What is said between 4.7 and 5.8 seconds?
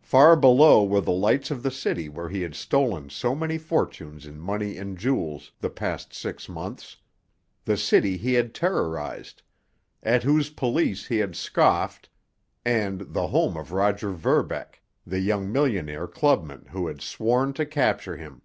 and jewels the